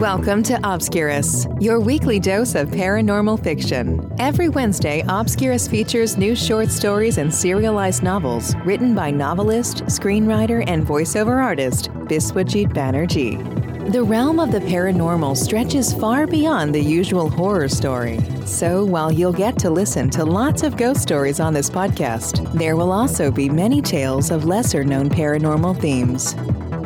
Welcome 0.00 0.42
to 0.44 0.58
Obscurus, 0.64 1.46
your 1.60 1.78
weekly 1.78 2.18
dose 2.18 2.54
of 2.54 2.70
paranormal 2.70 3.44
fiction. 3.44 4.10
Every 4.18 4.48
Wednesday, 4.48 5.02
Obscurus 5.02 5.68
features 5.68 6.16
new 6.16 6.34
short 6.34 6.70
stories 6.70 7.18
and 7.18 7.34
serialized 7.34 8.02
novels 8.02 8.56
written 8.64 8.94
by 8.94 9.10
novelist, 9.10 9.84
screenwriter, 9.84 10.64
and 10.66 10.86
voiceover 10.86 11.42
artist 11.42 11.90
Biswajit 12.06 12.72
Banerjee. 12.72 13.53
The 13.88 14.02
realm 14.02 14.40
of 14.40 14.50
the 14.50 14.60
paranormal 14.60 15.36
stretches 15.36 15.92
far 15.92 16.26
beyond 16.26 16.74
the 16.74 16.80
usual 16.80 17.28
horror 17.28 17.68
story. 17.68 18.18
So, 18.46 18.82
while 18.82 19.12
you'll 19.12 19.34
get 19.34 19.58
to 19.58 19.68
listen 19.68 20.08
to 20.10 20.24
lots 20.24 20.62
of 20.62 20.78
ghost 20.78 21.02
stories 21.02 21.38
on 21.38 21.52
this 21.52 21.68
podcast, 21.68 22.50
there 22.52 22.76
will 22.76 22.90
also 22.90 23.30
be 23.30 23.50
many 23.50 23.82
tales 23.82 24.30
of 24.30 24.46
lesser 24.46 24.84
known 24.84 25.10
paranormal 25.10 25.78
themes. 25.78 26.32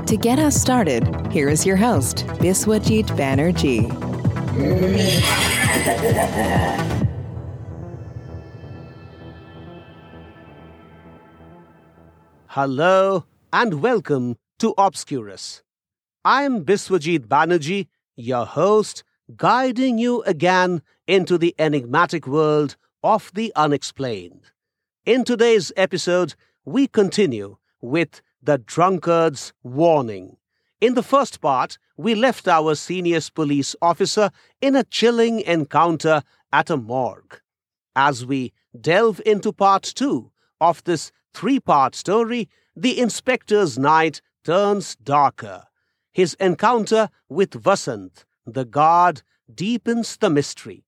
To 0.09 0.17
get 0.17 0.41
us 0.41 0.61
started, 0.61 1.31
here 1.31 1.49
is 1.49 1.65
your 1.65 1.77
host, 1.77 2.27
Biswajit 2.41 3.07
Banerjee. 3.17 3.87
Hello 12.49 13.25
and 13.53 13.81
welcome 13.83 14.37
to 14.59 14.75
Obscurus. 14.77 15.63
I'm 16.25 16.65
Biswajit 16.65 17.29
Banerjee, 17.29 17.87
your 18.17 18.45
host, 18.45 19.05
guiding 19.37 19.99
you 19.99 20.23
again 20.23 20.83
into 21.07 21.39
the 21.39 21.55
enigmatic 21.61 22.27
world 22.27 22.77
of 23.05 23.31
the 23.35 23.53
unexplained. 23.55 24.51
In 25.07 25.23
today's 25.23 25.71
episode, 25.77 26.35
we 26.65 26.89
continue 26.89 27.57
with 27.81 28.21
the 28.43 28.59
drunkard's 28.59 29.53
warning. 29.63 30.37
In 30.81 30.95
the 30.95 31.05
first 31.05 31.41
part, 31.41 31.79
we 31.97 32.17
left 32.17 32.49
our 32.49 32.75
senior 32.75 33.21
police 33.33 33.77
officer 33.81 34.31
in 34.61 34.75
a 34.75 34.85
chilling 34.85 35.41
encounter 35.43 36.23
at 36.53 36.69
a 36.69 36.77
morgue. 36.77 37.41
As 37.95 38.27
we 38.27 38.53
delve 38.79 39.21
into 39.25 39.53
part 39.53 39.85
two 39.85 40.33
of 40.61 40.83
this 40.83 41.13
three 41.33 41.61
part 41.61 41.95
story, 41.95 42.49
the 42.75 42.99
inspector's 42.99 43.79
night 43.79 44.21
turns 44.45 44.97
darker. 44.97 45.68
His 46.19 46.35
encounter 46.41 47.11
with 47.29 47.53
Vasant, 47.53 48.25
the 48.45 48.65
god, 48.65 49.23
deepens 49.55 50.17
the 50.17 50.29
mystery. 50.29 50.85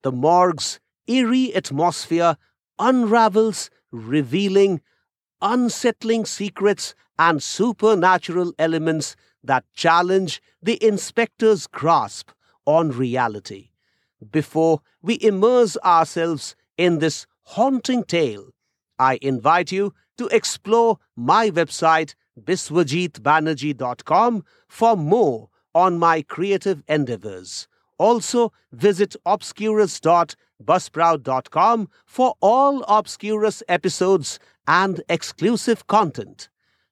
The 0.00 0.10
morgue's 0.10 0.80
eerie 1.06 1.54
atmosphere 1.54 2.38
unravels, 2.78 3.68
revealing 3.90 4.80
unsettling 5.42 6.24
secrets 6.24 6.94
and 7.18 7.42
supernatural 7.42 8.54
elements 8.58 9.14
that 9.44 9.66
challenge 9.74 10.40
the 10.62 10.82
inspector's 10.82 11.66
grasp 11.66 12.30
on 12.64 12.92
reality. 12.92 13.72
Before 14.30 14.80
we 15.02 15.18
immerse 15.20 15.76
ourselves 15.84 16.56
in 16.78 17.00
this 17.00 17.26
haunting 17.42 18.04
tale, 18.04 18.54
I 18.98 19.18
invite 19.20 19.70
you 19.70 19.92
to 20.16 20.28
explore 20.28 20.96
my 21.14 21.50
website 21.50 22.14
biswajitbanerjee.com 22.40 24.44
for 24.68 24.96
more 24.96 25.48
on 25.74 25.98
my 25.98 26.22
creative 26.22 26.82
endeavors. 26.88 27.68
Also, 27.98 28.52
visit 28.72 29.14
obscurus.buzzsprout.com 29.26 31.88
for 32.04 32.34
all 32.40 32.82
Obscurus 32.84 33.62
episodes 33.68 34.38
and 34.66 35.02
exclusive 35.08 35.86
content. 35.86 36.48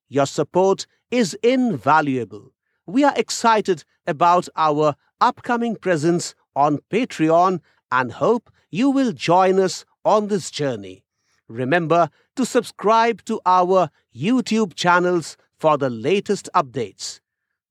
Your 0.08 0.26
support 0.26 0.86
is 1.10 1.34
invaluable. 1.42 2.52
We 2.86 3.04
are 3.04 3.14
excited 3.16 3.84
about 4.06 4.48
our 4.56 4.94
upcoming 5.20 5.76
presence 5.76 6.34
on 6.56 6.78
Patreon 6.90 7.60
and 7.90 8.12
hope 8.12 8.50
you 8.70 8.90
will 8.90 9.12
join 9.12 9.58
us 9.58 9.84
on 10.04 10.28
this 10.28 10.50
journey. 10.50 11.03
Remember 11.48 12.10
to 12.36 12.46
subscribe 12.46 13.24
to 13.24 13.40
our 13.44 13.90
YouTube 14.14 14.74
channels 14.74 15.36
for 15.58 15.76
the 15.76 15.90
latest 15.90 16.48
updates. 16.54 17.20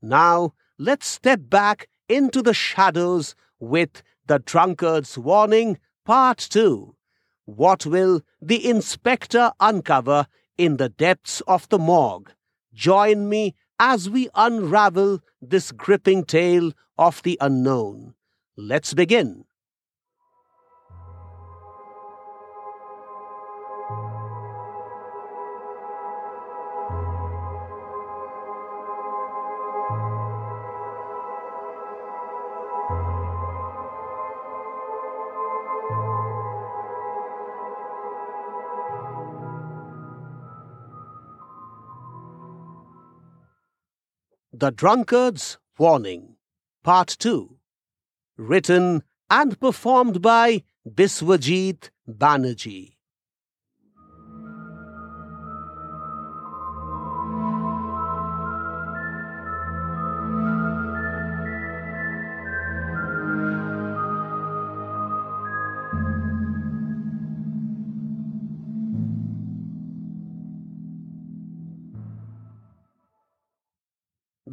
Now, 0.02 0.54
let's 0.78 1.08
step 1.08 1.42
back 1.44 1.88
into 2.08 2.42
the 2.42 2.54
shadows 2.54 3.36
with 3.60 4.04
The 4.28 4.40
Drunkard's 4.40 5.18
Warning, 5.18 5.80
Part 6.06 6.38
2. 6.38 6.96
What 7.46 7.86
will 7.86 8.22
the 8.42 8.70
inspector 8.70 9.52
uncover 9.60 10.28
in 10.58 10.78
the 10.78 10.90
depths 10.90 11.42
of 11.48 11.68
the 11.70 11.80
morgue? 11.80 12.32
Join 12.74 13.30
me 13.30 13.56
as 13.80 14.10
we 14.10 14.30
unravel 14.36 15.20
this 15.42 15.72
gripping 15.72 16.26
tale 16.26 16.72
of 16.98 17.22
the 17.24 17.38
unknown. 17.42 18.14
Let's 18.56 18.94
begin. 18.94 19.46
The 44.64 44.72
Drunkard's 44.72 45.58
Warning, 45.78 46.38
Part 46.86 47.18
2. 47.20 47.58
Written 48.38 49.04
and 49.30 49.60
performed 49.60 50.22
by 50.22 50.64
Biswajit 50.88 51.90
Banerjee. 52.10 52.93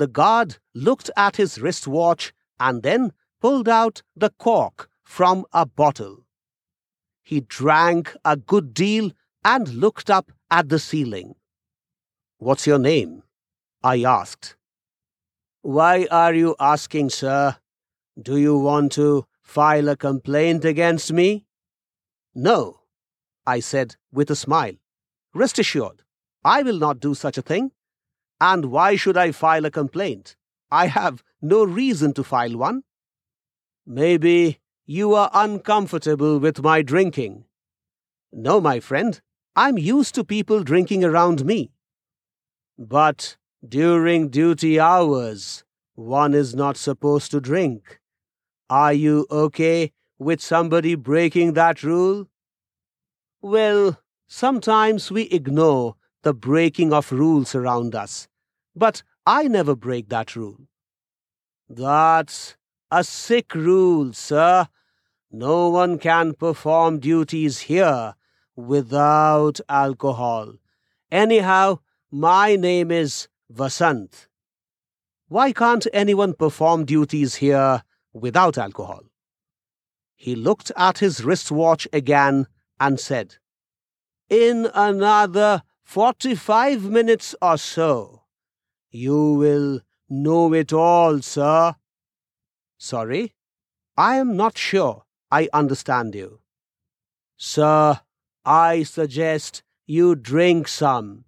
The 0.00 0.06
guard 0.06 0.56
looked 0.75 1.11
at 1.15 1.37
his 1.37 1.61
wristwatch 1.61 2.33
and 2.59 2.83
then 2.83 3.12
pulled 3.38 3.69
out 3.69 4.00
the 4.16 4.31
cork 4.31 4.88
from 5.05 5.44
a 5.53 5.66
bottle. 5.66 6.25
He 7.22 7.43
drank 7.43 8.16
a 8.25 8.39
good 8.39 8.72
deal 8.72 9.10
and 9.44 9.69
looked 9.75 10.09
up 10.09 10.33
at 10.50 10.71
the 10.71 10.78
ceiling. 10.78 11.34
What's 12.39 12.66
your 12.66 12.78
name? 12.78 13.25
I 13.83 14.03
asked. 14.05 14.56
Why 15.60 16.09
are 16.10 16.33
you 16.33 16.56
asking, 16.59 17.10
sir? 17.10 17.59
Do 18.19 18.39
you 18.39 18.56
want 18.56 18.93
to 18.93 19.27
file 19.43 19.91
a 19.91 19.97
complaint 19.97 20.65
against 20.65 21.12
me? 21.12 21.44
No, 22.34 22.81
I 23.47 23.60
said 23.60 23.97
with 24.10 24.31
a 24.31 24.37
smile. 24.37 24.77
Rest 25.34 25.59
assured, 25.59 26.05
I 26.43 26.62
will 26.62 26.78
not 26.78 27.00
do 27.00 27.15
such 27.15 27.37
a 27.37 27.43
thing. 27.43 27.72
And 28.41 28.67
why 28.67 28.97
should 28.97 29.19
I 29.19 29.33
file 29.33 29.67
a 29.67 29.71
complaint? 29.71 30.34
I 30.71 30.87
have 30.87 31.23
no 31.43 31.62
reason 31.62 32.15
to 32.15 32.25
file 32.25 32.56
one. 32.56 32.84
Maybe 33.87 34.61
you 34.87 35.15
are 35.15 35.31
uncomfortable 35.34 36.39
with 36.39 36.62
my 36.62 36.81
drinking. 36.81 37.45
No, 38.33 38.61
my 38.61 38.81
friend, 38.81 39.21
I'm 39.55 39.77
used 39.77 40.15
to 40.15 40.25
people 40.25 40.63
drinking 40.63 41.04
around 41.04 41.45
me. 41.45 41.72
But 42.78 43.37
during 43.66 44.31
duty 44.31 44.81
hours, 44.81 45.65
one 45.95 46.33
is 46.33 46.54
not 46.54 46.78
supposed 46.78 47.31
to 47.33 47.41
drink. 47.41 48.01
Are 48.71 48.92
you 48.92 49.27
okay 49.31 49.92
with 50.19 50.41
somebody 50.41 50.95
breaking 50.95 51.54
that 51.54 51.83
rule? 51.83 52.28
Well, 53.42 54.01
sometimes 54.28 55.10
we 55.10 55.22
ignore 55.25 55.97
the 56.22 56.33
breaking 56.33 56.92
of 56.92 57.13
rules 57.13 57.54
around 57.54 57.95
us 57.95 58.28
but 58.75 59.03
I 59.27 59.49
never 59.49 59.77
break 59.77 60.09
that 60.09 60.37
rule. 60.37 60.69
That's 61.69 62.57
a 62.91 63.05
sick 63.05 63.55
rule, 63.55 64.13
sir. 64.13 64.69
No 65.31 65.69
one 65.69 65.99
can 65.99 66.34
perform 66.34 66.99
duties 66.99 67.61
here 67.61 68.15
without 68.57 69.61
alcohol. 69.69 70.55
Anyhow, 71.11 71.78
my 72.11 72.57
name 72.57 72.91
is 72.91 73.28
Vasant. 73.53 74.27
Why 75.28 75.53
can't 75.53 75.87
anyone 75.93 76.34
perform 76.34 76.84
duties 76.84 77.37
here 77.37 77.84
without 78.13 78.59
alcohol? 78.59 79.03
He 80.16 80.34
looked 80.34 80.73
at 80.77 80.99
his 80.99 81.25
wristwatch 81.25 81.87
again 81.93 82.49
and 82.81 82.99
said, 82.99 83.37
in 84.28 84.69
another 84.75 85.63
45 85.83 86.84
minutes 86.84 87.34
or 87.41 87.59
so, 87.59 88.20
you 88.91 89.33
will 89.34 89.81
know 90.09 90.53
it 90.53 90.72
all, 90.72 91.21
sir. 91.22 91.75
Sorry, 92.78 93.34
I 93.97 94.16
am 94.16 94.37
not 94.37 94.57
sure 94.59 95.04
I 95.31 95.48
understand 95.53 96.15
you. 96.15 96.41
Sir, 97.37 98.01
I 98.45 98.83
suggest 98.83 99.63
you 99.87 100.15
drink 100.15 100.69
some. 100.69 101.25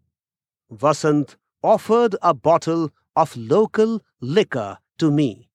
Vasant 0.70 1.36
offered 1.62 2.16
a 2.22 2.34
bottle 2.34 2.90
of 3.14 3.36
local 3.36 4.02
liquor 4.20 4.78
to 4.98 5.10
me. 5.10 5.48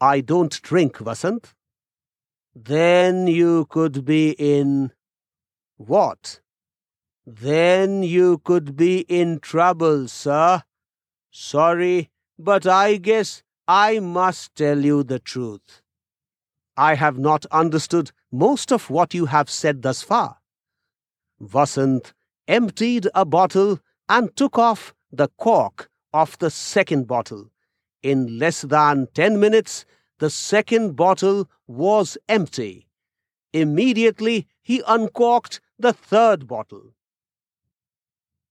I 0.00 0.20
don't 0.20 0.60
drink, 0.62 0.98
Vasant. 0.98 1.54
Then 2.54 3.26
you 3.26 3.66
could 3.66 4.04
be 4.04 4.30
in. 4.38 4.92
What? 5.76 6.40
Then 7.26 8.02
you 8.02 8.38
could 8.38 8.76
be 8.76 9.00
in 9.08 9.38
trouble, 9.40 10.08
sir. 10.08 10.62
Sorry, 11.34 12.10
but 12.38 12.66
I 12.66 12.98
guess 12.98 13.42
I 13.66 14.00
must 14.00 14.54
tell 14.54 14.84
you 14.84 15.02
the 15.02 15.18
truth. 15.18 15.80
I 16.76 16.94
have 16.94 17.18
not 17.18 17.46
understood 17.46 18.12
most 18.30 18.70
of 18.70 18.90
what 18.90 19.14
you 19.14 19.26
have 19.26 19.48
said 19.48 19.80
thus 19.80 20.02
far. 20.02 20.38
Vasant 21.40 22.12
emptied 22.46 23.08
a 23.14 23.24
bottle 23.24 23.80
and 24.10 24.36
took 24.36 24.58
off 24.58 24.94
the 25.10 25.28
cork 25.38 25.88
of 26.12 26.38
the 26.38 26.50
second 26.50 27.06
bottle. 27.06 27.50
In 28.02 28.38
less 28.38 28.60
than 28.60 29.08
ten 29.14 29.40
minutes, 29.40 29.86
the 30.18 30.28
second 30.28 30.96
bottle 30.96 31.48
was 31.66 32.18
empty. 32.28 32.88
Immediately, 33.54 34.48
he 34.60 34.82
uncorked 34.86 35.62
the 35.78 35.94
third 35.94 36.46
bottle. 36.46 36.94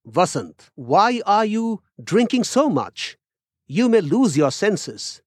Vasant, 0.06 0.70
why 0.74 1.20
are 1.26 1.44
you 1.44 1.82
drinking 2.02 2.44
so 2.44 2.68
much? 2.68 3.16
You 3.66 3.88
may 3.88 4.00
lose 4.00 4.36
your 4.36 4.50
senses. 4.50 5.22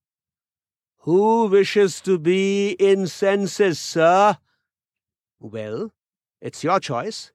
Who 1.00 1.48
wishes 1.48 2.02
to 2.02 2.20
be 2.20 2.72
in 2.72 3.08
senses, 3.08 3.80
sir? 3.80 4.38
Well, 5.40 5.92
it's 6.42 6.64
your 6.64 6.80
choice. 6.80 7.32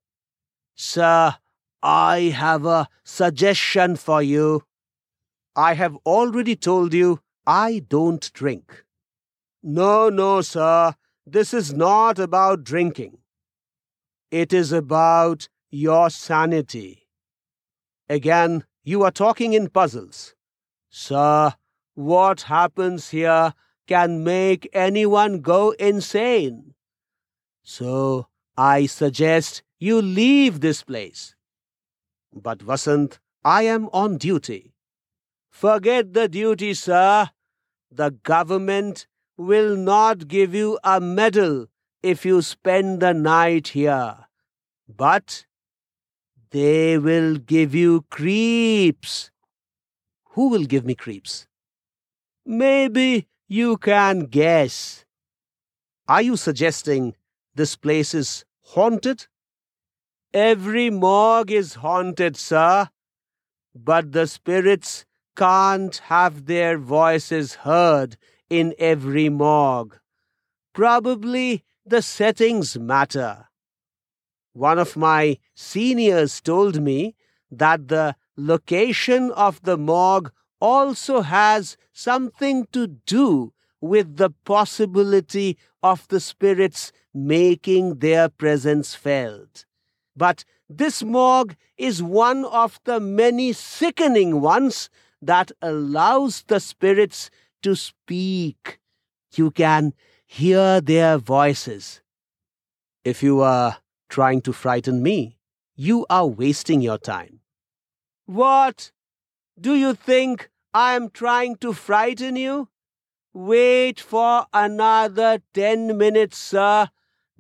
Sir, 0.75 1.37
I 1.83 2.35
have 2.37 2.67
a 2.67 2.89
suggestion 3.05 3.97
for 3.97 4.23
you. 4.23 4.65
I 5.57 5.75
have 5.75 5.97
already 6.05 6.57
told 6.57 6.93
you 6.93 7.21
I 7.47 7.83
don't 7.89 8.31
drink. 8.33 8.85
No, 9.63 10.09
no, 10.09 10.43
sir. 10.43 10.95
This 11.27 11.55
is 11.55 11.73
not 11.73 12.19
about 12.19 12.65
drinking. 12.65 13.19
It 14.31 14.53
is 14.53 14.73
about 14.73 15.49
your 15.71 16.11
sanity. 16.11 17.09
Again, 18.11 18.65
you 18.83 19.05
are 19.05 19.13
talking 19.13 19.53
in 19.53 19.69
puzzles. 19.69 20.35
Sir, 20.89 21.55
what 21.95 22.43
happens 22.43 23.11
here 23.11 23.55
can 23.87 24.25
make 24.25 24.69
anyone 24.73 25.43
go 25.43 25.71
insane. 25.79 26.75
So, 27.63 28.27
I 28.57 28.87
suggest 28.87 29.63
you 29.79 30.03
leave 30.03 30.59
this 30.59 30.83
place. 30.83 31.37
But 32.35 32.59
Vasant, 32.59 33.21
I 33.45 33.63
am 33.63 33.89
on 33.93 34.19
duty. 34.19 34.75
Forget 35.49 36.13
the 36.13 36.27
duty, 36.27 36.75
sir. 36.75 37.31
The 37.93 38.11
government 38.11 39.07
will 39.37 39.77
not 39.77 40.27
give 40.27 40.53
you 40.53 40.81
a 40.83 41.01
medal 41.01 41.69
if 42.03 42.27
you 42.27 42.43
spend 42.43 42.99
the 42.99 43.15
night 43.15 43.69
here. 43.69 44.27
But 44.89 45.47
they 46.51 46.99
will 46.99 47.37
give 47.37 47.75
you 47.75 48.03
creeps. 48.11 49.31
Who 50.31 50.49
will 50.49 50.65
give 50.65 50.85
me 50.85 50.95
creeps? 50.95 51.47
Maybe 52.45 53.29
you 53.49 53.77
can 53.77 54.27
guess. 54.27 55.05
Are 56.09 56.23
you 56.23 56.37
suggesting 56.37 57.15
this 57.55 57.77
place 57.77 58.15
is 58.15 58.45
haunted? 58.63 59.27
Every 60.33 60.91
morgue 60.91 61.51
is 61.51 61.75
haunted, 61.75 62.37
sir. 62.37 62.89
But 63.75 64.13
the 64.13 64.27
spirits 64.27 65.05
can't 65.37 65.97
have 65.97 66.47
their 66.47 66.79
voices 66.79 67.55
heard 67.55 68.17
in 68.49 68.75
every 68.79 69.29
morgue. 69.29 69.99
Probably 70.73 71.65
the 71.87 72.03
settings 72.03 72.77
matter. 72.79 73.50
One 74.53 74.79
of 74.79 74.97
my 74.97 75.39
seniors 75.55 76.41
told 76.41 76.83
me 76.83 77.15
that 77.51 77.89
the 77.89 78.17
location 78.37 79.31
of 79.33 79.63
the 79.63 79.77
morgue 79.77 80.33
also 80.61 81.23
has 81.23 81.77
something 81.93 82.67
to 82.73 82.87
do 82.87 83.53
with 83.81 84.17
the 84.17 84.31
possibility 84.45 85.57
of 85.83 86.07
the 86.09 86.21
spirits 86.21 86.93
making 87.15 87.99
their 87.99 88.29
presence 88.29 88.95
felt. 88.95 89.65
But 90.17 90.45
this 90.69 91.03
morgue 91.03 91.57
is 91.79 92.03
one 92.03 92.45
of 92.45 92.79
the 92.85 93.01
many 93.01 93.53
sickening 93.53 94.41
ones 94.41 94.91
that 95.23 95.51
allows 95.63 96.45
the 96.47 96.61
spirits 96.61 97.31
to 97.63 97.75
speak. 97.75 98.81
You 99.35 99.51
can 99.51 99.95
hear 100.27 100.81
their 100.81 101.19
voices. 101.19 102.03
If 103.05 103.23
you 103.23 103.41
are 103.41 103.79
trying 104.11 104.43
to 104.43 104.53
frighten 104.53 105.03
me, 105.03 105.39
you 105.75 106.05
are 106.11 106.27
wasting 106.27 106.83
your 106.83 106.99
time. 106.99 107.41
What? 108.27 108.93
Do 109.59 109.75
you 109.75 109.95
think 109.95 110.51
I 110.75 110.95
am 110.95 111.09
trying 111.11 111.57
to 111.57 111.73
frighten 111.73 112.37
you? 112.37 112.69
Wait 113.33 114.01
for 114.01 114.47
another 114.53 115.41
ten 115.55 115.97
minutes, 115.97 116.37
sir. 116.37 116.91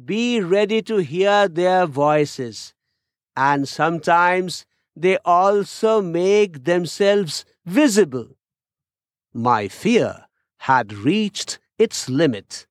Be 0.02 0.40
ready 0.40 0.80
to 0.82 0.98
hear 0.98 1.48
their 1.48 1.86
voices. 1.86 2.74
And 3.36 3.68
sometimes 3.68 4.64
they 4.96 5.18
also 5.24 6.00
make 6.00 6.64
themselves 6.64 7.44
visible. 7.66 8.36
My 9.34 9.68
fear 9.68 10.26
had 10.58 10.92
reached 10.92 11.58
its 11.78 12.08
limit. 12.08 12.66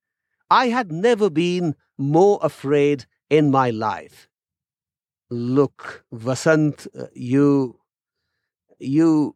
I 0.50 0.68
had 0.70 0.92
never 0.92 1.30
been 1.30 1.76
more 1.98 2.40
afraid 2.42 3.06
in 3.30 3.52
my 3.52 3.70
life. 3.70 4.28
Look, 5.30 6.04
Vasant, 6.14 6.88
uh, 6.98 7.08
you. 7.14 7.80
you 8.80 9.36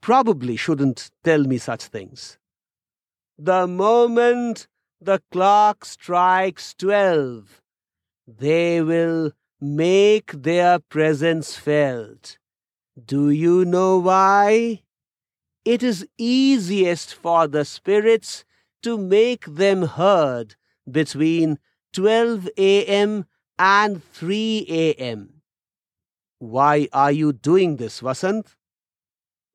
probably 0.00 0.56
shouldn't 0.56 1.10
tell 1.24 1.44
me 1.44 1.58
such 1.58 1.84
things. 1.84 2.38
The 3.38 3.66
moment 3.66 4.68
the 5.00 5.20
clock 5.32 5.84
strikes 5.84 6.74
twelve, 6.74 7.60
they 8.26 8.80
will 8.82 9.32
make 9.60 10.32
their 10.32 10.78
presence 10.78 11.56
felt. 11.56 12.38
Do 13.04 13.30
you 13.30 13.64
know 13.64 13.98
why? 13.98 14.82
It 15.64 15.82
is 15.82 16.06
easiest 16.18 17.14
for 17.14 17.46
the 17.48 17.64
spirits 17.64 18.44
to 18.82 18.98
make 18.98 19.44
them 19.46 19.82
heard 19.82 20.56
between 20.90 21.58
12 21.92 22.48
a.m. 22.58 23.26
and 23.58 24.02
3 24.04 24.66
a.m. 24.68 25.42
Why 26.38 26.88
are 26.92 27.12
you 27.12 27.32
doing 27.32 27.76
this, 27.76 28.00
Vasant? 28.00 28.56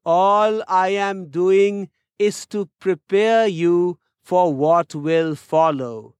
All 0.05 0.63
I 0.67 0.89
am 0.89 1.29
doing 1.29 1.89
is 2.19 2.45
to 2.47 2.69
prepare 2.79 3.47
you 3.47 3.99
for 4.23 4.53
what 4.53 4.95
will 4.95 5.35
follow. 5.35 6.15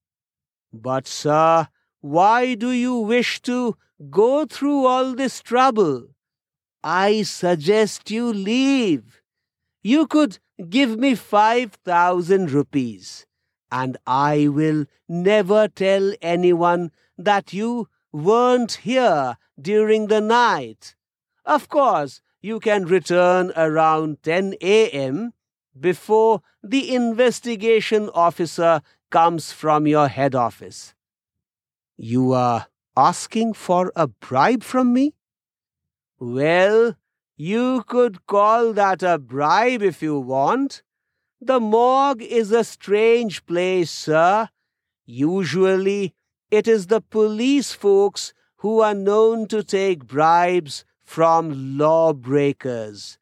But, 0.74 1.08
sir, 1.08 1.68
why 2.02 2.56
do 2.56 2.72
you 2.72 2.96
wish 2.98 3.42
to 3.44 3.78
go 4.10 4.46
through 4.46 4.86
all 4.86 5.14
this 5.14 5.42
trouble? 5.42 6.10
I 6.84 7.22
suggest 7.24 8.10
you 8.12 8.32
leave. 8.34 9.22
You 9.84 10.08
could 10.08 10.40
give 10.70 10.98
me 10.98 11.16
5,000 11.16 12.52
rupees, 12.52 13.27
and 13.72 13.98
I 14.06 14.48
will 14.48 14.86
never 15.08 15.68
tell 15.68 16.14
anyone 16.22 16.92
that 17.18 17.54
you 17.54 17.90
weren't 18.12 18.74
here 18.84 19.38
during 19.60 20.08
the 20.08 20.22
night. 20.22 20.96
Of 21.46 21.70
course, 21.70 22.22
you 22.42 22.60
can 22.60 22.86
return 22.86 23.52
around 23.56 24.24
10 24.24 24.56
a.m. 24.62 25.34
before 25.80 26.42
the 26.64 26.94
investigation 26.94 28.10
officer 28.14 28.82
comes 29.10 29.52
from 29.52 29.88
your 29.88 30.08
head 30.08 30.36
office. 30.36 30.94
You 31.98 32.34
are 32.34 32.68
asking 32.96 33.54
for 33.54 33.92
a 33.96 34.08
bribe 34.08 34.64
from 34.64 34.94
me? 34.94 35.14
Well, 36.20 36.96
you 37.36 37.84
could 37.88 38.26
call 38.26 38.74
that 38.74 39.04
a 39.04 39.18
bribe 39.18 39.82
if 39.82 40.02
you 40.02 40.20
want. 40.20 40.82
The 41.40 41.60
morgue 41.60 42.24
is 42.24 42.52
a 42.52 42.64
strange 42.64 43.46
place, 43.46 43.92
sir. 43.92 44.50
Usually, 45.06 46.16
it 46.50 46.68
is 46.68 46.88
the 46.88 47.02
police 47.02 47.74
folks 47.74 48.34
who 48.58 48.80
are 48.80 48.96
known 48.96 49.48
to 49.50 49.64
take 49.64 50.08
bribes 50.08 50.84
from 51.04 51.78
lawbreakers. 51.78 53.20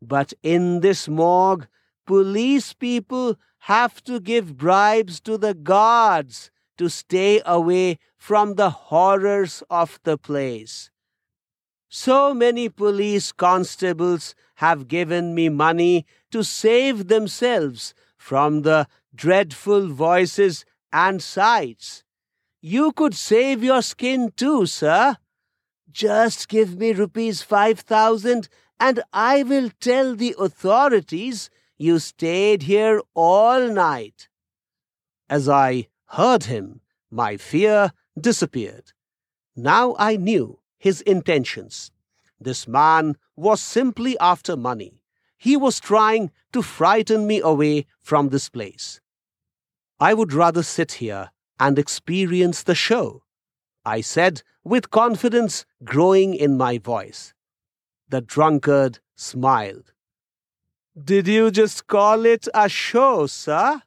But 0.00 0.32
in 0.44 0.80
this 0.80 1.08
morgue, 1.08 1.66
police 2.06 2.72
people 2.72 3.36
have 3.60 4.02
to 4.04 4.20
give 4.20 4.56
bribes 4.56 5.18
to 5.22 5.36
the 5.36 5.54
guards 5.54 6.52
to 6.78 6.88
stay 6.88 7.42
away 7.44 7.98
from 8.16 8.54
the 8.54 8.70
horrors 8.70 9.64
of 9.68 9.98
the 10.04 10.16
place. 10.16 10.90
So 11.88 12.32
many 12.32 12.68
police 12.68 13.32
constables 13.32 14.36
have 14.56 14.88
given 14.88 15.34
me 15.34 15.48
money 15.48 16.06
to 16.36 16.42
save 16.42 17.08
themselves 17.08 17.94
from 18.18 18.60
the 18.60 18.86
dreadful 19.14 19.88
voices 19.88 20.66
and 20.92 21.22
sights. 21.22 22.04
You 22.60 22.92
could 22.92 23.14
save 23.14 23.64
your 23.64 23.80
skin 23.80 24.32
too, 24.36 24.66
sir. 24.66 25.16
Just 25.90 26.48
give 26.48 26.76
me 26.76 26.92
rupees 26.92 27.40
five 27.40 27.80
thousand 27.80 28.50
and 28.78 29.02
I 29.14 29.44
will 29.44 29.70
tell 29.80 30.14
the 30.14 30.36
authorities 30.38 31.48
you 31.78 31.98
stayed 31.98 32.64
here 32.64 33.00
all 33.14 33.68
night. 33.68 34.28
As 35.30 35.48
I 35.48 35.88
heard 36.18 36.44
him, 36.44 36.82
my 37.10 37.38
fear 37.38 37.92
disappeared. 38.20 38.92
Now 39.56 39.96
I 39.98 40.16
knew 40.16 40.58
his 40.76 41.00
intentions. 41.00 41.92
This 42.38 42.68
man 42.68 43.16
was 43.36 43.62
simply 43.62 44.18
after 44.18 44.54
money. 44.54 45.00
He 45.36 45.56
was 45.56 45.80
trying 45.80 46.30
to 46.52 46.62
frighten 46.62 47.26
me 47.26 47.40
away 47.40 47.86
from 48.00 48.28
this 48.28 48.48
place. 48.48 49.00
I 50.00 50.14
would 50.14 50.32
rather 50.32 50.62
sit 50.62 50.92
here 50.92 51.30
and 51.58 51.78
experience 51.78 52.62
the 52.62 52.74
show, 52.74 53.22
I 53.84 54.00
said 54.00 54.42
with 54.64 54.90
confidence 54.90 55.64
growing 55.84 56.34
in 56.34 56.56
my 56.56 56.78
voice. 56.78 57.32
The 58.08 58.20
drunkard 58.20 58.98
smiled. 59.14 59.92
Did 61.02 61.28
you 61.28 61.50
just 61.50 61.86
call 61.86 62.26
it 62.26 62.48
a 62.54 62.68
show, 62.68 63.26
sir? 63.26 63.82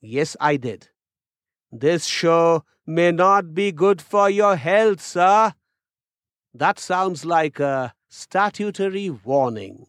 Yes, 0.00 0.36
I 0.40 0.56
did. 0.56 0.88
This 1.72 2.04
show 2.04 2.64
may 2.86 3.12
not 3.12 3.54
be 3.54 3.72
good 3.72 4.02
for 4.02 4.28
your 4.28 4.56
health, 4.56 5.00
sir. 5.00 5.54
That 6.52 6.78
sounds 6.78 7.24
like 7.24 7.60
a 7.60 7.94
statutory 8.08 9.08
warning. 9.08 9.86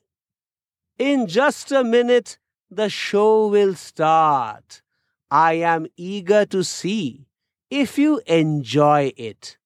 In 0.97 1.27
just 1.27 1.71
a 1.71 1.83
minute, 1.83 2.37
the 2.69 2.89
show 2.89 3.47
will 3.47 3.75
start. 3.75 4.81
I 5.29 5.53
am 5.53 5.87
eager 5.97 6.45
to 6.47 6.63
see 6.63 7.27
if 7.69 7.97
you 7.97 8.21
enjoy 8.27 9.13
it. 9.15 9.57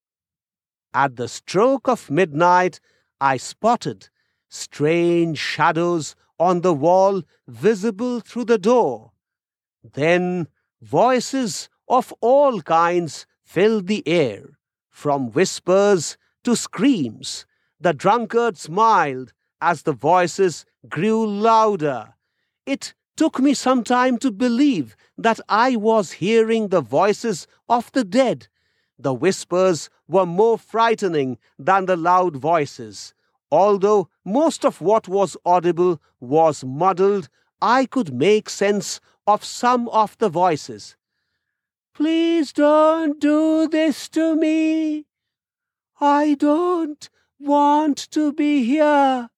At 0.94 1.16
the 1.18 1.28
stroke 1.28 1.88
of 1.88 2.10
midnight, 2.10 2.80
I 3.20 3.38
spotted 3.38 4.10
strange 4.48 5.38
shadows 5.38 6.16
on 6.40 6.62
the 6.62 6.74
wall 6.74 7.24
visible 7.48 8.20
through 8.20 8.46
the 8.46 8.58
door. 8.58 9.12
Then 9.84 10.48
voices 10.82 11.70
of 11.88 12.14
all 12.22 12.62
kinds 12.62 13.26
filled 13.44 13.88
the 13.88 14.08
air, 14.08 14.58
from 14.90 15.32
whispers 15.32 16.18
to 16.44 16.56
screams. 16.56 17.46
The 17.80 17.94
drunkard 17.94 18.58
smiled 18.58 19.34
as 19.62 19.84
the 19.84 19.94
voices 19.94 20.66
grew 20.90 21.26
louder. 21.26 22.16
It 22.66 22.94
took 23.16 23.40
me 23.40 23.54
some 23.54 23.84
time 23.84 24.18
to 24.20 24.32
believe 24.32 24.96
that 25.18 25.40
I 25.48 25.76
was 25.76 26.14
hearing 26.14 26.68
the 26.68 26.82
voices 26.82 27.48
of 27.70 27.92
the 27.92 28.04
dead. 28.04 28.48
The 28.98 29.14
whispers 29.14 29.90
were 30.08 30.26
more 30.26 30.58
frightening 30.58 31.38
than 31.58 31.86
the 31.86 31.98
loud 31.98 32.36
voices. 32.36 33.14
Although 33.52 34.10
most 34.24 34.66
of 34.66 34.82
what 34.82 35.08
was 35.08 35.38
audible 35.46 36.02
was 36.20 36.64
muddled, 36.64 37.30
I 37.62 37.86
could 37.86 38.14
make 38.14 38.50
sense 38.50 39.00
of 39.26 39.44
some 39.44 39.88
of 39.90 40.18
the 40.18 40.30
voices. 40.30 40.96
Please 41.94 42.52
don't 42.52 43.20
do 43.20 43.68
this 43.68 44.10
to 44.10 44.36
me. 44.36 45.06
I 46.02 46.36
don't 46.38 47.10
want 47.40 47.98
to 48.12 48.34
be 48.34 48.66
here. 48.66 49.30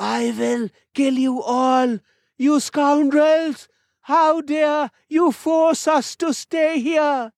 I 0.00 0.30
will 0.30 0.70
kill 0.94 1.18
you 1.18 1.42
all, 1.42 1.98
you 2.38 2.58
scoundrels. 2.58 3.68
How 4.00 4.40
dare 4.40 4.90
you 5.10 5.30
force 5.30 5.86
us 5.86 6.16
to 6.16 6.32
stay 6.32 6.80
here? 6.80 7.32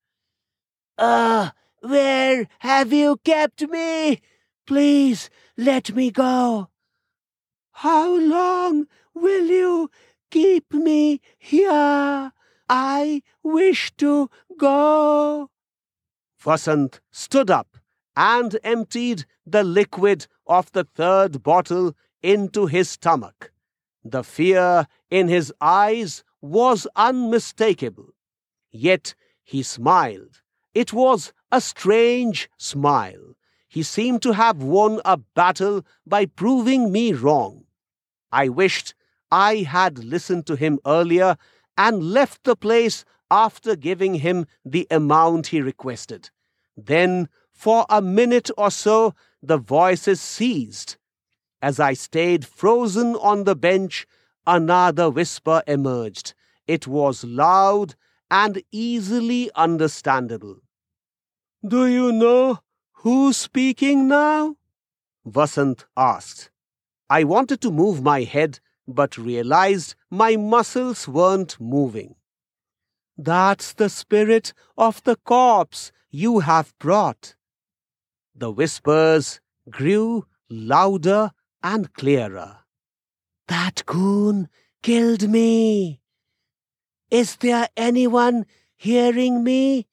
Ah, 0.96 1.48
uh, 1.48 1.50
where 1.80 2.46
have 2.60 2.92
you 2.92 3.16
kept 3.24 3.68
me? 3.68 4.22
Please 4.64 5.28
let 5.56 5.92
me 5.96 6.12
go. 6.12 6.68
How 7.72 8.16
long 8.16 8.86
will 9.12 9.46
you 9.46 9.90
keep 10.30 10.72
me 10.72 11.20
here? 11.36 12.30
I 12.68 13.22
wish 13.42 13.92
to 13.96 14.30
go. 14.56 15.50
Vasant 16.40 17.00
stood 17.10 17.50
up 17.50 17.76
and 18.14 18.56
emptied 18.62 19.24
the 19.44 19.64
liquid 19.64 20.28
of 20.46 20.70
the 20.70 20.84
third 20.84 21.42
bottle 21.42 21.96
into 22.22 22.66
his 22.66 22.90
stomach. 22.90 23.52
The 24.04 24.24
fear 24.24 24.86
in 25.10 25.28
his 25.28 25.52
eyes 25.60 26.24
was 26.40 26.86
unmistakable. 26.96 28.14
Yet 28.70 29.14
he 29.44 29.62
smiled. 29.62 30.40
It 30.74 30.92
was 30.92 31.32
a 31.50 31.60
strange 31.60 32.48
smile. 32.56 33.36
He 33.68 33.82
seemed 33.82 34.22
to 34.22 34.32
have 34.32 34.62
won 34.62 35.00
a 35.04 35.16
battle 35.16 35.84
by 36.06 36.26
proving 36.26 36.92
me 36.92 37.12
wrong. 37.12 37.64
I 38.30 38.48
wished 38.48 38.94
I 39.30 39.58
had 39.58 40.04
listened 40.04 40.46
to 40.46 40.56
him 40.56 40.78
earlier 40.86 41.36
and 41.78 42.12
left 42.12 42.44
the 42.44 42.56
place 42.56 43.04
after 43.30 43.76
giving 43.76 44.16
him 44.16 44.46
the 44.64 44.86
amount 44.90 45.48
he 45.48 45.62
requested. 45.62 46.30
Then, 46.76 47.28
for 47.50 47.86
a 47.88 48.02
minute 48.02 48.50
or 48.58 48.70
so, 48.70 49.14
the 49.42 49.56
voices 49.56 50.20
ceased. 50.20 50.98
As 51.62 51.80
I 51.80 51.94
stayed 51.94 52.44
frozen 52.44 53.14
on 53.16 53.44
the 53.44 53.56
bench, 53.56 54.06
another 54.46 55.08
whisper 55.08 55.62
emerged. 55.66 56.34
It 56.66 56.86
was 56.86 57.24
loud 57.24 57.94
and 58.30 58.62
easily 58.72 59.50
understandable. 59.54 60.56
Do 61.66 61.86
you 61.86 62.12
know 62.12 62.58
Who's 63.02 63.36
speaking 63.36 64.06
now? 64.06 64.54
Vasant 65.26 65.86
asked. 65.96 66.52
I 67.10 67.24
wanted 67.24 67.60
to 67.62 67.72
move 67.72 68.00
my 68.00 68.22
head, 68.22 68.60
but 68.86 69.18
realized 69.18 69.96
my 70.08 70.36
muscles 70.36 71.08
weren't 71.08 71.60
moving. 71.60 72.14
That's 73.18 73.72
the 73.72 73.88
spirit 73.88 74.52
of 74.78 75.02
the 75.02 75.16
corpse 75.16 75.90
you 76.12 76.38
have 76.40 76.78
brought. 76.78 77.34
The 78.36 78.52
whispers 78.52 79.40
grew 79.68 80.26
louder 80.48 81.32
and 81.62 81.92
clearer. 81.94 82.58
That 83.48 83.82
goon 83.86 84.48
killed 84.82 85.28
me. 85.28 86.00
Is 87.10 87.36
there 87.36 87.68
anyone 87.76 88.46
hearing 88.76 89.44
me? 89.44 89.86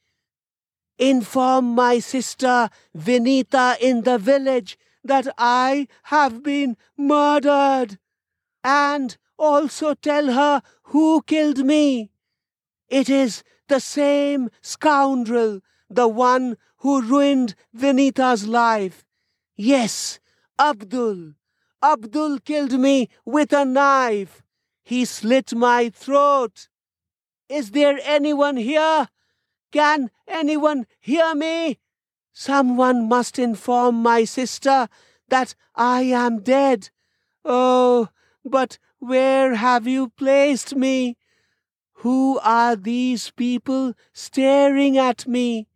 Inform 0.97 1.75
my 1.75 1.99
sister 1.99 2.69
Vinita 2.95 3.77
in 3.79 4.01
the 4.03 4.17
village 4.17 4.77
that 5.03 5.27
I 5.37 5.87
have 6.03 6.43
been 6.43 6.75
murdered. 6.97 7.99
And 8.63 9.17
also 9.37 9.93
tell 9.93 10.33
her 10.33 10.61
who 10.83 11.21
killed 11.21 11.65
me. 11.65 12.11
It 12.89 13.09
is 13.09 13.43
the 13.67 13.79
same 13.79 14.49
scoundrel, 14.61 15.61
the 15.89 16.07
one 16.07 16.57
who 16.77 17.01
ruined 17.01 17.55
Vinita's 17.75 18.47
life. 18.47 19.05
Yes, 19.55 20.19
Abdul. 20.59 21.33
Abdul 21.81 22.39
killed 22.39 22.79
me 22.79 23.09
with 23.25 23.53
a 23.53 23.65
knife. 23.65 24.41
He 24.83 25.05
slit 25.05 25.53
my 25.53 25.89
throat. 25.89 26.67
Is 27.47 27.71
there 27.71 27.99
anyone 28.03 28.57
here 28.57 29.07
can 29.71 30.09
anyone 30.27 30.87
hear 30.99 31.35
me? 31.35 31.79
Someone 32.33 33.07
must 33.07 33.37
inform 33.37 34.01
my 34.01 34.23
sister 34.23 34.87
that 35.27 35.55
I 35.75 36.01
am 36.03 36.41
dead. 36.41 36.89
Oh, 37.45 38.09
but 38.43 38.79
where 38.99 39.55
have 39.55 39.87
you 39.87 40.09
placed 40.09 40.75
me? 40.75 41.17
Who 42.01 42.39
are 42.39 42.75
these 42.75 43.29
people 43.31 43.93
staring 44.13 44.97
at 44.97 45.27
me? 45.27 45.67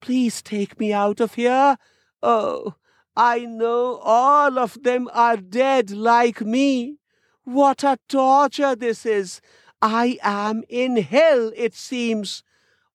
Please 0.00 0.42
take 0.42 0.78
me 0.78 0.92
out 0.92 1.20
of 1.20 1.34
here. 1.34 1.76
Oh, 2.22 2.74
I 3.16 3.40
know 3.44 4.00
all 4.02 4.58
of 4.58 4.82
them 4.82 5.08
are 5.12 5.36
dead 5.36 5.90
like 5.90 6.40
me. 6.40 6.98
What 7.44 7.84
a 7.84 7.98
torture 8.08 8.74
this 8.74 9.06
is! 9.06 9.40
I 9.80 10.18
am 10.22 10.64
in 10.68 10.96
hell, 10.96 11.52
it 11.54 11.74
seems. 11.74 12.42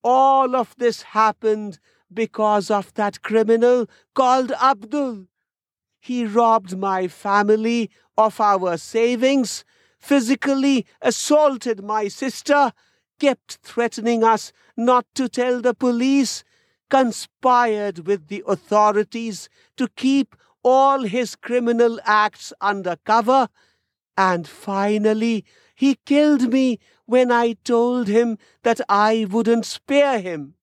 All 0.04 0.56
of 0.56 0.76
this 0.78 1.04
happened 1.04 1.80
because 2.12 2.72
of 2.72 2.94
that 2.96 3.22
criminal 3.22 3.88
called 4.16 4.52
Abdul. 4.54 5.28
He 6.00 6.26
robbed 6.26 6.78
my 6.78 7.08
family 7.08 7.92
of 8.18 8.42
our 8.42 8.78
savings, 8.78 9.64
physically 10.00 10.86
assaulted 11.02 11.84
my 11.84 12.08
sister, 12.08 12.74
kept 13.20 13.60
threatening 13.62 14.24
us 14.24 14.52
not 14.76 15.06
to 15.16 15.30
tell 15.30 15.62
the 15.62 15.74
police, 15.74 16.44
conspired 16.90 18.08
with 18.08 18.28
the 18.28 18.44
authorities 18.48 19.50
to 19.78 19.88
keep 19.96 20.36
all 20.64 21.04
his 21.04 21.36
criminal 21.36 22.00
acts 22.04 22.52
under 22.60 22.98
cover, 23.06 23.48
and 24.18 24.48
finally 24.48 25.46
he 25.76 25.96
killed 26.06 26.52
me 26.52 26.80
when 27.06 27.32
I 27.32 27.54
told 27.64 28.08
him 28.08 28.38
that 28.64 28.82
I 28.90 29.26
wouldn't 29.30 29.66
spare 29.66 30.20
him. 30.20 30.56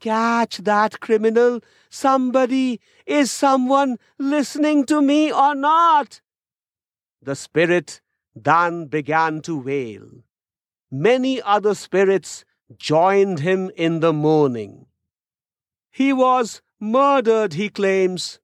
Catch 0.00 0.58
that 0.58 1.00
criminal! 1.00 1.60
Somebody! 1.90 2.80
Is 3.06 3.30
someone 3.30 3.98
listening 4.18 4.84
to 4.86 5.00
me 5.00 5.32
or 5.32 5.54
not? 5.54 6.20
The 7.22 7.34
spirit 7.34 8.00
then 8.34 8.86
began 8.86 9.40
to 9.42 9.58
wail. 9.58 10.24
Many 10.90 11.40
other 11.42 11.74
spirits 11.74 12.44
joined 12.76 13.40
him 13.40 13.70
in 13.76 14.00
the 14.00 14.12
mourning. 14.12 14.86
He 15.96 16.12
was 16.12 16.60
murdered, 16.78 17.54
he 17.54 17.70
claims. 17.70 18.38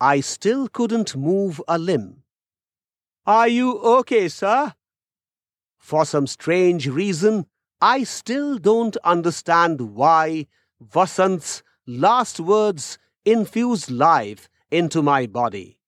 I 0.00 0.20
still 0.20 0.68
couldn't 0.68 1.16
move 1.16 1.60
a 1.66 1.76
limb. 1.76 2.22
Are 3.26 3.48
you 3.48 3.80
okay, 3.80 4.28
sir? 4.28 4.74
For 5.76 6.04
some 6.04 6.28
strange 6.28 6.86
reason, 6.86 7.46
I 7.80 8.04
still 8.04 8.58
don't 8.58 8.96
understand 8.98 9.96
why 9.96 10.46
Vasant's 10.80 11.64
last 11.84 12.38
words 12.38 12.96
infused 13.24 13.90
life 13.90 14.48
into 14.70 15.02
my 15.02 15.26
body. 15.26 15.80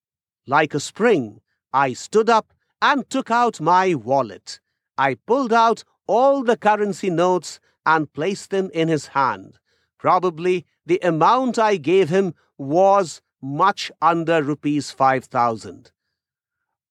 Like 0.44 0.74
a 0.74 0.80
spring, 0.80 1.40
I 1.72 1.92
stood 1.92 2.28
up 2.28 2.52
and 2.82 3.08
took 3.08 3.30
out 3.30 3.60
my 3.60 3.94
wallet. 3.94 4.58
I 4.98 5.14
pulled 5.14 5.52
out 5.52 5.84
all 6.08 6.42
the 6.42 6.56
currency 6.56 7.10
notes 7.10 7.60
and 7.86 8.12
placed 8.12 8.50
them 8.50 8.70
in 8.74 8.88
his 8.88 9.06
hand. 9.06 9.60
Probably 9.96 10.66
the 10.90 10.98
amount 11.04 11.56
I 11.56 11.76
gave 11.76 12.08
him 12.08 12.34
was 12.58 13.22
much 13.40 13.92
under 14.02 14.42
rupees 14.42 14.90
5000. 14.90 15.92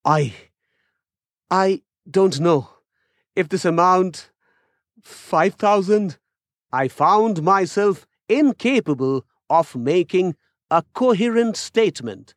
I. 0.05 0.33
I 1.51 1.81
don't 2.09 2.39
know 2.39 2.69
if 3.35 3.49
this 3.49 3.65
amount. 3.65 4.29
5000? 5.01 6.17
I 6.71 6.87
found 6.87 7.43
myself 7.43 8.07
incapable 8.29 9.25
of 9.49 9.75
making 9.75 10.37
a 10.71 10.81
coherent 10.93 11.57
statement. 11.57 12.35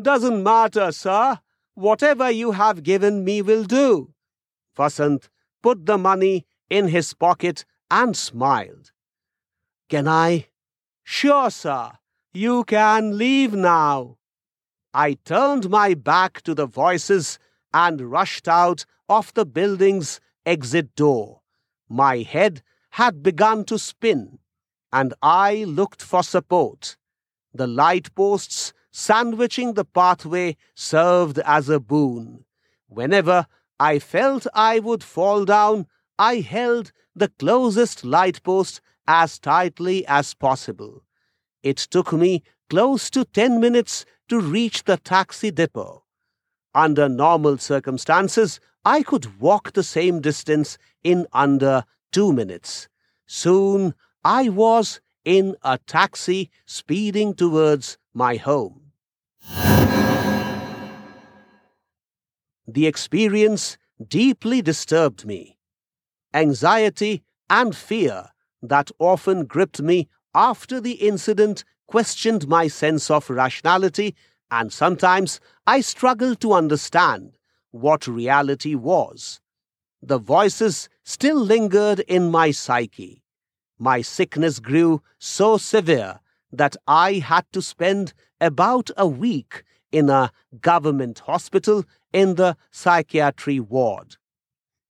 Doesn't 0.00 0.44
matter, 0.44 0.92
sir. 0.92 1.40
Whatever 1.74 2.30
you 2.30 2.52
have 2.52 2.84
given 2.84 3.24
me 3.24 3.42
will 3.42 3.64
do. 3.64 4.14
Vasant 4.78 5.30
put 5.64 5.86
the 5.86 5.98
money 5.98 6.46
in 6.68 6.86
his 6.86 7.12
pocket 7.12 7.64
and 7.90 8.16
smiled. 8.16 8.92
Can 9.88 10.06
I? 10.06 10.46
Sure, 11.12 11.50
sir. 11.50 11.90
You 12.32 12.62
can 12.62 13.18
leave 13.18 13.52
now. 13.52 14.16
I 14.94 15.14
turned 15.24 15.68
my 15.68 15.94
back 15.94 16.40
to 16.42 16.54
the 16.54 16.66
voices 16.66 17.40
and 17.74 18.12
rushed 18.12 18.46
out 18.46 18.86
of 19.08 19.34
the 19.34 19.44
building's 19.44 20.20
exit 20.46 20.94
door. 20.94 21.40
My 21.88 22.18
head 22.18 22.62
had 22.90 23.24
begun 23.24 23.64
to 23.64 23.78
spin, 23.78 24.38
and 24.92 25.12
I 25.20 25.64
looked 25.64 26.00
for 26.00 26.22
support. 26.22 26.96
The 27.52 27.66
light 27.66 28.14
posts 28.14 28.72
sandwiching 28.92 29.74
the 29.74 29.84
pathway 29.84 30.56
served 30.76 31.40
as 31.40 31.68
a 31.68 31.80
boon. 31.80 32.44
Whenever 32.86 33.46
I 33.80 33.98
felt 33.98 34.46
I 34.54 34.78
would 34.78 35.02
fall 35.02 35.44
down, 35.44 35.88
I 36.20 36.36
held 36.36 36.92
the 37.16 37.28
closest 37.28 38.04
light 38.04 38.42
post 38.44 38.80
as 39.06 39.40
tightly 39.40 40.06
as 40.06 40.34
possible. 40.34 41.02
It 41.62 41.76
took 41.76 42.12
me 42.12 42.42
close 42.68 43.10
to 43.10 43.24
10 43.24 43.60
minutes 43.60 44.04
to 44.28 44.40
reach 44.40 44.84
the 44.84 44.96
taxi 44.96 45.50
depot. 45.50 46.04
Under 46.74 47.08
normal 47.08 47.58
circumstances, 47.58 48.60
I 48.84 49.02
could 49.02 49.40
walk 49.40 49.72
the 49.72 49.82
same 49.82 50.20
distance 50.20 50.78
in 51.02 51.26
under 51.32 51.84
two 52.12 52.32
minutes. 52.32 52.88
Soon 53.26 53.94
I 54.24 54.48
was 54.48 55.00
in 55.24 55.56
a 55.62 55.78
taxi 55.78 56.50
speeding 56.64 57.34
towards 57.34 57.98
my 58.14 58.36
home. 58.36 58.92
The 62.66 62.86
experience 62.86 63.76
deeply 64.06 64.62
disturbed 64.62 65.26
me. 65.26 65.58
Anxiety 66.32 67.22
and 67.50 67.76
fear 67.76 68.28
that 68.62 68.90
often 68.98 69.44
gripped 69.44 69.82
me 69.82 70.08
after 70.34 70.80
the 70.80 70.92
incident 70.92 71.64
questioned 71.86 72.48
my 72.48 72.68
sense 72.68 73.10
of 73.10 73.28
rationality, 73.30 74.14
and 74.50 74.72
sometimes 74.72 75.40
I 75.66 75.80
struggled 75.80 76.40
to 76.40 76.52
understand 76.52 77.36
what 77.70 78.06
reality 78.06 78.74
was. 78.74 79.40
The 80.02 80.18
voices 80.18 80.88
still 81.04 81.38
lingered 81.38 82.00
in 82.00 82.30
my 82.30 82.50
psyche. 82.50 83.22
My 83.78 84.02
sickness 84.02 84.58
grew 84.58 85.02
so 85.18 85.56
severe 85.56 86.20
that 86.52 86.76
I 86.86 87.14
had 87.14 87.44
to 87.52 87.62
spend 87.62 88.12
about 88.40 88.90
a 88.96 89.06
week 89.06 89.64
in 89.92 90.08
a 90.08 90.32
government 90.60 91.20
hospital 91.20 91.84
in 92.12 92.36
the 92.36 92.56
psychiatry 92.70 93.60
ward. 93.60 94.16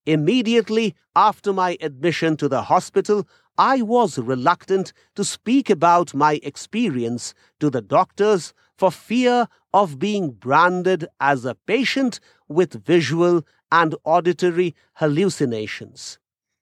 Immediately 0.06 0.94
after 1.14 1.52
my 1.52 1.76
admission 1.80 2.36
to 2.38 2.48
the 2.48 2.62
hospital, 2.62 3.28
I 3.60 3.82
was 3.82 4.16
reluctant 4.16 4.94
to 5.16 5.22
speak 5.22 5.68
about 5.68 6.14
my 6.14 6.40
experience 6.42 7.34
to 7.58 7.68
the 7.68 7.82
doctors 7.82 8.54
for 8.78 8.90
fear 8.90 9.48
of 9.74 9.98
being 9.98 10.30
branded 10.30 11.06
as 11.20 11.44
a 11.44 11.56
patient 11.66 12.20
with 12.48 12.86
visual 12.86 13.46
and 13.70 13.94
auditory 14.04 14.74
hallucinations. 14.94 16.18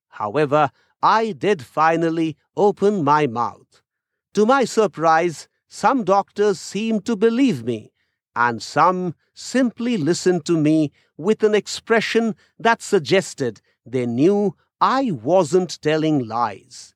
However, 0.08 0.72
I 1.00 1.30
did 1.30 1.62
finally 1.62 2.36
open 2.56 3.04
my 3.04 3.28
mouth. 3.28 3.80
To 4.34 4.44
my 4.44 4.64
surprise, 4.64 5.46
some 5.68 6.02
doctors 6.02 6.58
seemed 6.58 7.04
to 7.06 7.14
believe 7.14 7.62
me, 7.62 7.92
and 8.34 8.60
some 8.60 9.14
simply 9.34 9.98
listened 9.98 10.44
to 10.46 10.58
me 10.58 10.90
with 11.16 11.44
an 11.44 11.54
expression 11.54 12.34
that 12.58 12.82
suggested 12.82 13.60
they 13.86 14.04
knew 14.04 14.56
I 14.80 15.10
wasn't 15.10 15.80
telling 15.82 16.26
lies. 16.26 16.94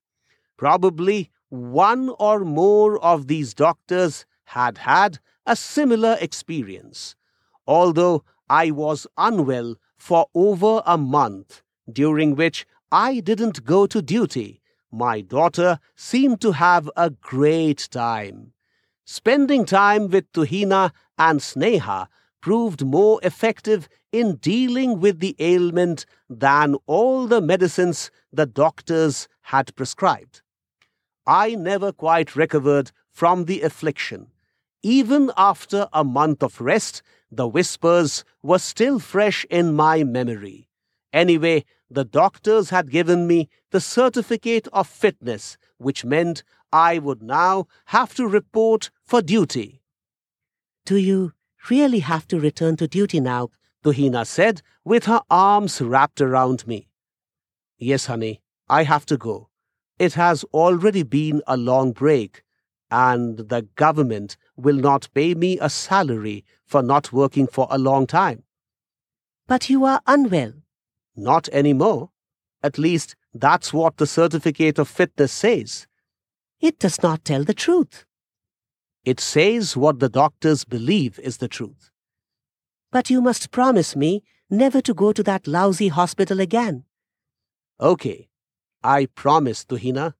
Probably 0.57 1.31
one 1.49 2.11
or 2.18 2.40
more 2.45 3.03
of 3.03 3.27
these 3.27 3.55
doctors 3.55 4.25
had 4.45 4.79
had 4.79 5.18
a 5.47 5.57
similar 5.57 6.16
experience. 6.21 7.16
Although 7.66 8.25
I 8.49 8.71
was 8.71 9.07
unwell 9.16 9.77
for 9.97 10.27
over 10.35 10.83
a 10.87 10.97
month, 10.97 11.62
during 11.90 12.37
which 12.37 12.66
I 12.90 13.21
didn't 13.21 13.64
go 13.64 13.87
to 13.87 14.01
duty, 14.03 14.61
my 14.90 15.21
daughter 15.21 15.79
seemed 15.97 16.40
to 16.42 16.53
have 16.53 16.90
a 16.97 17.11
great 17.11 17.88
time. 17.90 18.53
Spending 19.05 19.64
time 19.64 20.09
with 20.09 20.31
Tuhina 20.33 20.92
and 21.18 21.40
Sneha 21.40 22.07
proved 22.40 22.85
more 22.85 23.18
effective 23.23 23.88
in 24.12 24.37
dealing 24.37 25.01
with 25.01 25.20
the 25.20 25.35
ailment 25.38 26.07
than 26.29 26.77
all 26.87 27.27
the 27.27 27.40
medicines 27.40 28.11
the 28.33 28.46
doctors 28.46 29.27
had 29.42 29.75
prescribed. 29.75 30.42
I 31.27 31.55
never 31.55 31.92
quite 31.92 32.37
recovered 32.37 32.92
from 33.11 33.46
the 33.46 33.62
affliction. 33.62 34.29
Even 34.83 35.31
after 35.37 35.88
a 35.92 36.05
month 36.05 36.42
of 36.42 36.61
rest, 36.61 37.03
the 37.31 37.48
whispers 37.48 38.25
were 38.42 38.59
still 38.59 38.98
fresh 38.98 39.46
in 39.48 39.75
my 39.75 40.05
memory. 40.05 40.68
Anyway, 41.12 41.64
the 41.88 42.05
doctors 42.05 42.70
had 42.70 42.90
given 42.90 43.27
me 43.27 43.48
the 43.70 43.81
certificate 43.81 44.66
of 44.72 44.88
fitness, 44.88 45.57
which 45.79 46.05
meant 46.05 46.42
I 46.72 46.98
would 46.98 47.22
now 47.22 47.66
have 47.87 48.14
to 48.14 48.27
report 48.27 48.90
for 49.05 49.22
duty. 49.22 49.83
Do 50.85 50.96
you 50.96 51.33
really 51.70 52.01
have 52.01 52.27
to 52.29 52.40
return 52.40 52.77
to 52.77 52.88
duty 52.88 53.20
now? 53.20 53.51
Tuhina 53.85 54.27
said, 54.27 54.62
with 54.85 55.05
her 55.07 55.23
arms 55.31 55.81
wrapped 55.81 56.21
around 56.21 56.66
me. 56.66 56.88
Yes, 57.79 58.07
honey, 58.07 58.40
I 58.68 58.85
have 58.85 59.07
to 59.07 59.16
go. 59.16 59.49
It 59.99 60.14
has 60.14 60.45
already 60.53 61.03
been 61.03 61.42
a 61.47 61.57
long 61.57 61.92
break, 61.92 62.42
and 62.90 63.38
the 63.38 63.62
government 63.77 64.37
will 64.57 64.77
not 64.77 65.09
pay 65.14 65.35
me 65.35 65.59
a 65.61 65.68
salary 65.68 66.45
for 66.64 66.83
not 66.83 67.12
working 67.12 67.47
for 67.47 67.66
a 67.71 67.79
long 67.79 68.07
time. 68.07 68.45
But 69.47 69.71
you 69.71 69.85
are 69.85 70.01
unwell. 70.07 70.55
Not 71.14 71.49
anymore. 71.51 72.11
At 72.62 72.79
least 72.79 73.16
that's 73.35 73.73
what 73.73 73.97
the 73.97 74.07
certificate 74.07 74.79
of 74.79 74.88
fitness 74.88 75.33
says. 75.33 75.87
It 76.61 76.79
does 76.79 77.03
not 77.03 77.25
tell 77.25 77.45
the 77.45 77.55
truth. 77.55 78.05
It 79.05 79.21
says 79.21 79.77
what 79.77 79.99
the 79.99 80.09
doctors 80.09 80.64
believe 80.64 81.18
is 81.18 81.38
the 81.38 81.49
truth. 81.49 81.92
But 82.93 83.11
you 83.11 83.21
must 83.21 83.51
promise 83.51 83.97
me 83.97 84.23
never 84.49 84.81
to 84.83 84.95
go 84.95 85.13
to 85.13 85.23
that 85.25 85.49
lousy 85.49 85.89
hospital 85.89 86.39
again. 86.41 86.85
Okay, 87.81 88.29
I 88.85 89.07
promise, 89.07 89.65
Tuhina. 89.65 90.15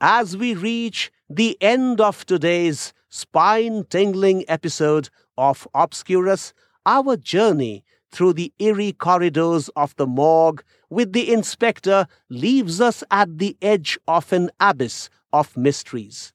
As 0.00 0.36
we 0.36 0.54
reach 0.54 1.10
the 1.28 1.58
end 1.60 2.00
of 2.00 2.24
today's 2.24 2.94
spine 3.10 3.84
tingling 3.90 4.44
episode 4.48 5.10
of 5.36 5.66
Obscurus, 5.74 6.54
our 6.86 7.16
journey 7.16 7.84
through 8.10 8.34
the 8.34 8.52
eerie 8.58 8.92
corridors 8.92 9.68
of 9.76 9.94
the 9.96 10.06
morgue 10.06 10.62
with 10.88 11.12
the 11.12 11.32
inspector 11.32 12.06
leaves 12.28 12.80
us 12.80 13.02
at 13.10 13.38
the 13.38 13.56
edge 13.60 13.98
of 14.06 14.32
an 14.32 14.50
abyss 14.60 15.10
of 15.32 15.56
mysteries. 15.56 16.32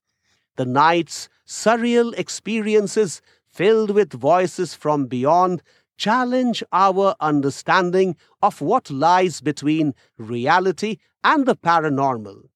The 0.57 0.65
night's 0.65 1.27
surreal 1.47 2.17
experiences, 2.17 3.21
filled 3.55 3.91
with 3.91 4.11
voices 4.11 4.75
from 4.75 5.05
beyond, 5.05 5.63
challenge 5.95 6.61
our 6.73 7.15
understanding 7.21 8.17
of 8.41 8.59
what 8.59 8.91
lies 8.91 9.39
between 9.39 9.93
reality 10.17 10.97
and 11.23 11.45
the 11.45 11.55
paranormal. 11.55 12.49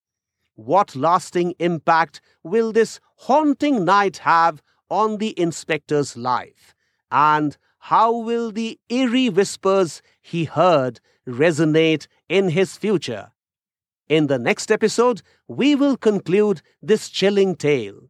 What 0.55 0.97
lasting 0.97 1.53
impact 1.57 2.19
will 2.43 2.73
this 2.73 2.99
haunting 3.15 3.85
night 3.85 4.17
have 4.17 4.61
on 4.89 5.19
the 5.19 5.39
inspector's 5.39 6.17
life? 6.17 6.75
And 7.09 7.55
how 7.77 8.17
will 8.17 8.51
the 8.51 8.77
eerie 8.89 9.29
whispers 9.29 10.01
he 10.21 10.43
heard 10.43 10.99
resonate 11.25 12.07
in 12.27 12.49
his 12.49 12.75
future? 12.75 13.31
In 14.09 14.27
the 14.27 14.37
next 14.37 14.69
episode, 14.69 15.21
we 15.47 15.75
will 15.75 15.95
conclude 15.95 16.61
this 16.81 17.09
chilling 17.09 17.55
tale. 17.55 18.08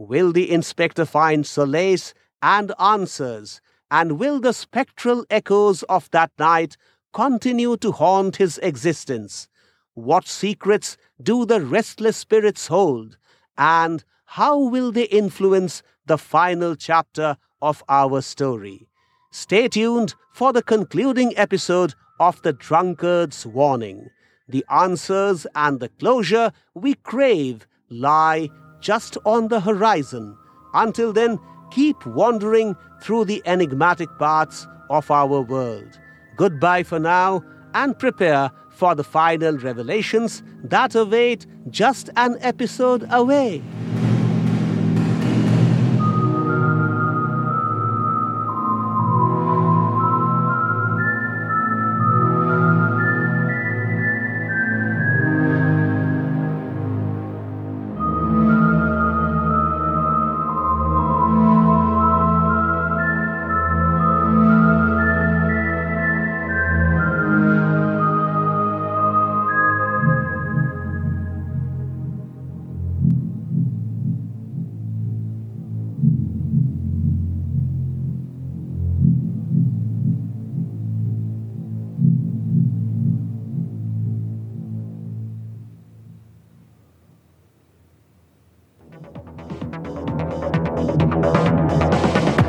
Will 0.00 0.32
the 0.32 0.50
inspector 0.50 1.04
find 1.04 1.46
solace 1.46 2.14
and 2.40 2.72
answers? 2.80 3.60
And 3.90 4.18
will 4.18 4.40
the 4.40 4.54
spectral 4.54 5.26
echoes 5.28 5.82
of 5.90 6.10
that 6.12 6.30
night 6.38 6.78
continue 7.12 7.76
to 7.76 7.92
haunt 7.92 8.36
his 8.36 8.56
existence? 8.62 9.46
What 9.92 10.26
secrets 10.26 10.96
do 11.22 11.44
the 11.44 11.60
restless 11.60 12.16
spirits 12.16 12.68
hold? 12.68 13.18
And 13.58 14.02
how 14.24 14.58
will 14.58 14.90
they 14.90 15.04
influence 15.04 15.82
the 16.06 16.16
final 16.16 16.76
chapter 16.76 17.36
of 17.60 17.84
our 17.86 18.22
story? 18.22 18.88
Stay 19.32 19.68
tuned 19.68 20.14
for 20.32 20.54
the 20.54 20.62
concluding 20.62 21.36
episode 21.36 21.92
of 22.18 22.40
The 22.40 22.54
Drunkard's 22.54 23.44
Warning. 23.44 24.08
The 24.48 24.64
answers 24.70 25.46
and 25.54 25.78
the 25.78 25.90
closure 25.90 26.52
we 26.72 26.94
crave 26.94 27.66
lie 27.90 28.48
just 28.80 29.16
on 29.24 29.48
the 29.48 29.60
horizon. 29.60 30.36
Until 30.74 31.12
then, 31.12 31.38
keep 31.70 32.04
wandering 32.06 32.76
through 33.02 33.24
the 33.24 33.42
enigmatic 33.44 34.08
paths 34.18 34.66
of 34.88 35.10
our 35.10 35.42
world. 35.42 35.98
Goodbye 36.36 36.82
for 36.82 36.98
now, 36.98 37.44
and 37.74 37.98
prepare 37.98 38.50
for 38.70 38.94
the 38.94 39.04
final 39.04 39.56
revelations 39.58 40.42
that 40.64 40.94
await 40.94 41.46
just 41.68 42.10
an 42.16 42.36
episode 42.40 43.06
away. 43.10 43.62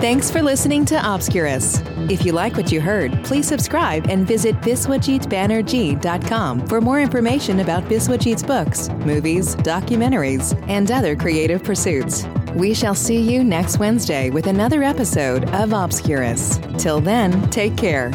Thanks 0.02 0.32
for 0.32 0.42
listening 0.42 0.84
to 0.86 0.96
Obscurus. 0.96 1.80
If 2.10 2.26
you 2.26 2.32
like 2.32 2.58
what 2.58 2.72
you 2.72 2.82
heard, 2.82 3.24
please 3.24 3.48
subscribe 3.48 4.08
and 4.10 4.26
visit 4.26 4.56
biswajitbanerjee.com 4.62 6.66
for 6.66 6.82
more 6.82 7.00
information 7.00 7.60
about 7.60 7.84
Biswajit's 7.84 8.42
books, 8.42 8.90
movies, 9.06 9.56
documentaries, 9.58 10.60
and 10.68 10.90
other 10.90 11.16
creative 11.16 11.64
pursuits. 11.64 12.26
We 12.56 12.74
shall 12.74 12.96
see 12.96 13.22
you 13.22 13.44
next 13.44 13.78
Wednesday 13.78 14.32
with 14.32 14.48
another 14.48 14.82
episode 14.82 15.48
of 15.52 15.72
Obscurus. 15.72 16.58
Till 16.82 17.00
then, 17.00 17.48
take 17.52 17.78
care. 17.78 18.10